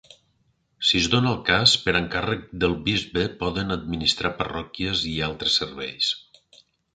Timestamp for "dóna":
1.15-1.29